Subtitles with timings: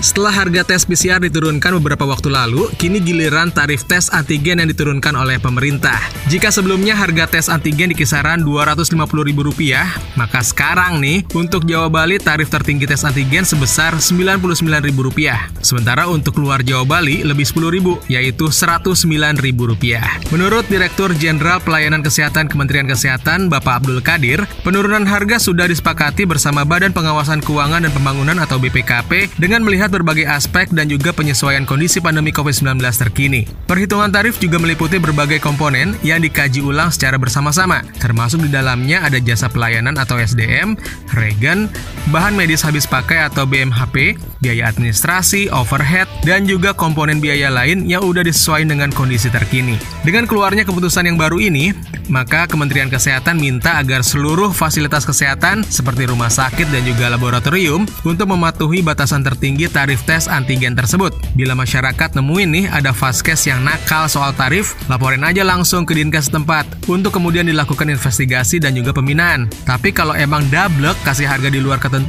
[0.00, 5.12] Setelah harga tes PCR diturunkan beberapa waktu lalu, kini giliran tarif tes antigen yang diturunkan
[5.12, 6.00] oleh pemerintah.
[6.32, 12.48] Jika sebelumnya harga tes antigen di kisaran Rp250.000, maka sekarang nih, untuk Jawa Bali tarif
[12.48, 15.20] tertinggi tes antigen sebesar Rp99.000.
[15.60, 19.84] Sementara untuk luar Jawa Bali lebih Rp10.000, yaitu Rp109.000.
[20.32, 26.64] Menurut Direktur Jenderal Pelayanan Kesehatan Kementerian Kesehatan, Bapak Abdul Kadir, penurunan harga sudah disepakati bersama
[26.64, 31.98] Badan Pengawasan Keuangan dan Pembangunan atau BPKP dengan melihat berbagai aspek dan juga penyesuaian kondisi
[31.98, 33.44] pandemi COVID-19 terkini.
[33.66, 39.18] Perhitungan tarif juga meliputi berbagai komponen yang dikaji ulang secara bersama-sama, termasuk di dalamnya ada
[39.18, 40.78] jasa pelayanan atau SDM,
[41.18, 41.66] regen,
[42.10, 48.02] bahan medis habis pakai atau BMHP, biaya administrasi, overhead, dan juga komponen biaya lain yang
[48.02, 49.78] udah disesuaikan dengan kondisi terkini.
[50.02, 51.70] Dengan keluarnya keputusan yang baru ini,
[52.10, 58.26] maka Kementerian Kesehatan minta agar seluruh fasilitas kesehatan seperti rumah sakit dan juga laboratorium untuk
[58.26, 61.14] mematuhi batasan tertinggi tarif tes antigen tersebut.
[61.38, 66.34] Bila masyarakat nemuin nih ada vaskes yang nakal soal tarif, laporin aja langsung ke Dinkes
[66.34, 69.46] tempat untuk kemudian dilakukan investigasi dan juga pembinaan.
[69.62, 71.99] Tapi kalau emang double kasih harga di luar ketentuan,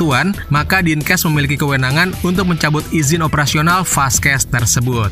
[0.51, 5.09] maka Dinkes memiliki kewenangan untuk mencabut izin operasional vaskes tersebut.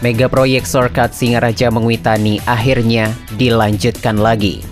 [0.00, 4.64] Mega proyek Sorkat Singaraja Mengwitani akhirnya dilanjutkan lagi.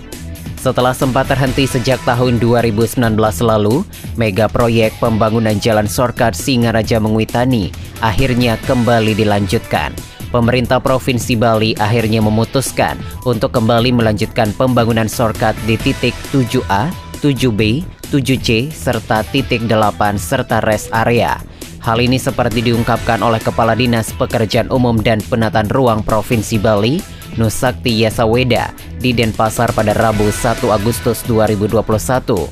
[0.58, 2.98] Setelah sempat terhenti sejak tahun 2019
[3.44, 3.86] lalu,
[4.18, 7.70] mega proyek pembangunan Jalan Sorkat Singaraja Mengwitani
[8.02, 9.94] akhirnya kembali dilanjutkan.
[10.28, 18.72] Pemerintah Provinsi Bali akhirnya memutuskan untuk kembali melanjutkan pembangunan Sorkat di titik 7A, 7B, 7C,
[18.72, 21.36] serta titik 8 serta rest area.
[21.78, 26.98] Hal ini seperti diungkapkan oleh Kepala Dinas Pekerjaan Umum dan Penataan Ruang Provinsi Bali,
[27.38, 32.48] Nusakti Yasaweda di Denpasar pada Rabu 1 Agustus 2021.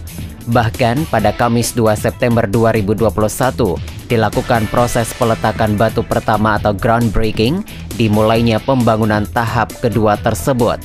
[0.47, 3.11] Bahkan pada Kamis 2 September 2021
[4.07, 7.67] dilakukan proses peletakan batu pertama atau groundbreaking
[7.99, 10.79] dimulainya pembangunan tahap kedua tersebut.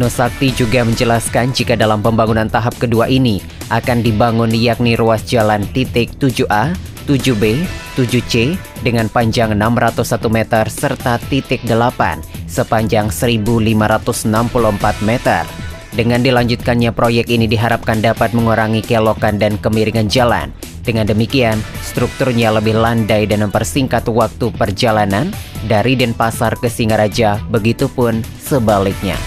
[0.00, 6.16] Nusakti juga menjelaskan jika dalam pembangunan tahap kedua ini akan dibangun yakni ruas jalan titik
[6.16, 6.72] 7A,
[7.04, 7.60] 7B,
[8.00, 15.44] 7C dengan panjang 601 meter serta titik 8 sepanjang 1564 meter.
[15.92, 20.48] Dengan dilanjutkannya proyek ini diharapkan dapat mengurangi kelokan dan kemiringan jalan.
[20.80, 25.28] Dengan demikian, strukturnya lebih landai dan mempersingkat waktu perjalanan
[25.68, 29.20] dari Denpasar ke Singaraja, begitupun sebaliknya.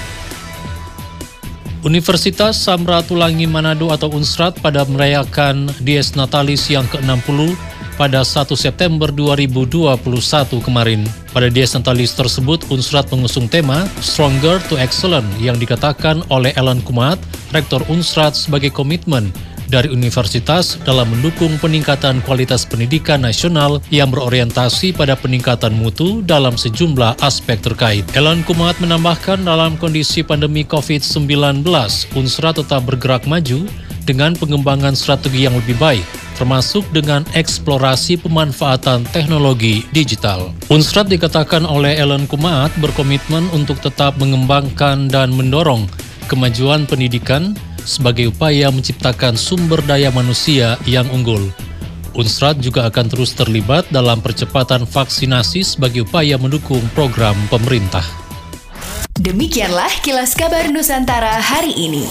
[1.84, 7.60] Universitas Samratulangi Manado atau Unsrat pada merayakan Dies Natalis yang ke-60
[8.00, 9.92] pada 1 September 2021
[10.64, 11.04] kemarin.
[11.36, 17.20] Pada Dies Natalis tersebut, Unsrat mengusung tema Stronger to Excellent yang dikatakan oleh Ellen Kumat,
[17.52, 19.36] Rektor Unsrat sebagai komitmen
[19.74, 27.18] dari universitas dalam mendukung peningkatan kualitas pendidikan nasional yang berorientasi pada peningkatan mutu dalam sejumlah
[27.26, 28.06] aspek terkait.
[28.14, 31.66] Elan Kumat menambahkan dalam kondisi pandemi COVID-19,
[32.14, 33.66] Unsra tetap bergerak maju
[34.06, 36.04] dengan pengembangan strategi yang lebih baik,
[36.36, 40.52] termasuk dengan eksplorasi pemanfaatan teknologi digital.
[40.70, 45.88] Unsrat dikatakan oleh Ellen Kumat berkomitmen untuk tetap mengembangkan dan mendorong
[46.28, 51.52] kemajuan pendidikan sebagai upaya menciptakan sumber daya manusia yang unggul.
[52.14, 58.06] Unsrat juga akan terus terlibat dalam percepatan vaksinasi sebagai upaya mendukung program pemerintah.
[59.18, 62.06] Demikianlah kilas kabar Nusantara hari ini.